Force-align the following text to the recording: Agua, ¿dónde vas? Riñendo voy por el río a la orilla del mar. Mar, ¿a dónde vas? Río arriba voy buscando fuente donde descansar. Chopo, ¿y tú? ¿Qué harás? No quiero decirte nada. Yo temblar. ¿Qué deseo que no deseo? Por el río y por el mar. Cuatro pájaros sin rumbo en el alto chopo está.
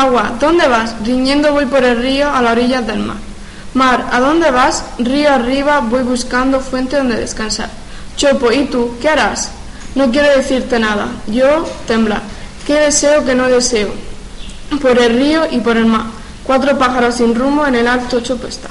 Agua, 0.00 0.32
¿dónde 0.40 0.66
vas? 0.66 0.96
Riñendo 1.04 1.52
voy 1.52 1.66
por 1.66 1.84
el 1.84 1.98
río 1.98 2.28
a 2.28 2.42
la 2.42 2.50
orilla 2.50 2.82
del 2.82 2.98
mar. 2.98 3.16
Mar, 3.74 4.06
¿a 4.10 4.18
dónde 4.18 4.50
vas? 4.50 4.84
Río 4.98 5.30
arriba 5.30 5.80
voy 5.80 6.02
buscando 6.02 6.60
fuente 6.60 6.96
donde 6.96 7.14
descansar. 7.14 7.70
Chopo, 8.16 8.50
¿y 8.50 8.64
tú? 8.64 8.96
¿Qué 9.00 9.08
harás? 9.08 9.52
No 9.94 10.10
quiero 10.10 10.36
decirte 10.36 10.80
nada. 10.80 11.06
Yo 11.28 11.64
temblar. 11.86 12.22
¿Qué 12.66 12.74
deseo 12.74 13.24
que 13.24 13.36
no 13.36 13.46
deseo? 13.46 13.92
Por 14.82 14.98
el 14.98 15.16
río 15.16 15.42
y 15.48 15.60
por 15.60 15.76
el 15.76 15.86
mar. 15.86 16.06
Cuatro 16.42 16.76
pájaros 16.76 17.14
sin 17.14 17.32
rumbo 17.32 17.64
en 17.64 17.76
el 17.76 17.86
alto 17.86 18.20
chopo 18.20 18.48
está. 18.48 18.68